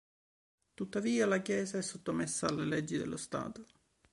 [0.73, 3.65] Tuttavia la Chiesa è sottomessa alle leggi dello Stato.